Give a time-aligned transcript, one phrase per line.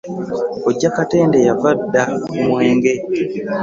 [0.57, 2.93] Kkojja Katende yava dda ku mwenge.